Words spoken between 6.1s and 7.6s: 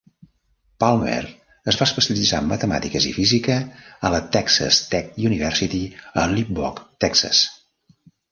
a Lubbock (Texas).